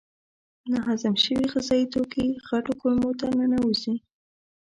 [0.71, 3.95] ناهضم شوي غذایي توکي غټو کولمو ته ننوزي.